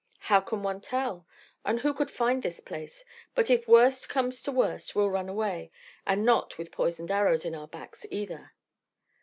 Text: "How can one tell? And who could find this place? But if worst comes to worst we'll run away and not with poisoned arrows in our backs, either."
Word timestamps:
"How 0.17 0.41
can 0.41 0.63
one 0.63 0.81
tell? 0.81 1.27
And 1.63 1.81
who 1.81 1.93
could 1.93 2.09
find 2.09 2.41
this 2.41 2.59
place? 2.59 3.05
But 3.35 3.51
if 3.51 3.67
worst 3.67 4.09
comes 4.09 4.41
to 4.41 4.51
worst 4.51 4.95
we'll 4.95 5.11
run 5.11 5.29
away 5.29 5.69
and 6.07 6.25
not 6.25 6.57
with 6.57 6.71
poisoned 6.71 7.11
arrows 7.11 7.45
in 7.45 7.53
our 7.53 7.67
backs, 7.67 8.03
either." 8.09 8.51